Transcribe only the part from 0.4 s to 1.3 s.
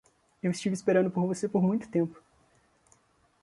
Eu estive esperando por